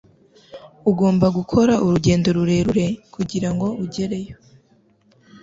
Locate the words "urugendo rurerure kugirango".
1.85-3.67